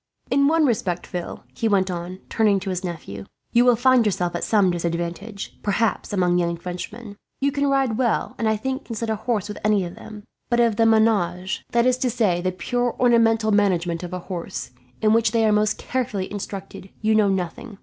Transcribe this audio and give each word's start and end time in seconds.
"In 0.31 0.47
one 0.47 0.65
respect, 0.65 1.05
Phil," 1.05 1.43
he 1.53 1.67
went 1.67 1.91
on, 1.91 2.21
turning 2.27 2.59
to 2.61 2.71
his 2.71 2.83
nephew, 2.83 3.25
"you 3.51 3.63
will 3.63 3.75
find 3.75 4.03
yourself 4.03 4.33
at 4.33 4.43
some 4.43 4.71
disadvantage, 4.71 5.55
perhaps, 5.61 6.11
among 6.11 6.39
young 6.39 6.57
Frenchmen. 6.57 7.17
You 7.39 7.51
can 7.51 7.67
ride 7.69 7.99
well, 7.99 8.33
and 8.39 8.49
I 8.49 8.55
think 8.55 8.85
can 8.85 8.95
sit 8.95 9.11
a 9.11 9.15
horse 9.15 9.47
with 9.47 9.59
any 9.63 9.85
of 9.85 9.93
them; 9.93 10.23
but 10.49 10.59
of 10.59 10.77
the 10.77 10.87
menage, 10.87 11.63
that 11.71 11.85
is 11.85 11.99
to 11.99 12.09
say, 12.09 12.41
the 12.41 12.51
purely 12.51 12.95
ornamental 12.99 13.51
management 13.51 14.01
of 14.01 14.11
a 14.11 14.17
horse, 14.17 14.71
in 15.03 15.13
which 15.13 15.33
they 15.33 15.45
are 15.45 15.51
most 15.51 15.77
carefully 15.77 16.31
instructed, 16.31 16.89
you 17.01 17.13
know 17.13 17.29
nothing. 17.29 17.77